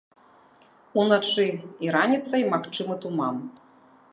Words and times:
Уначы 1.01 1.45
і 1.87 1.91
раніцай 1.99 2.41
магчымы 2.55 2.93
туман. 3.05 3.35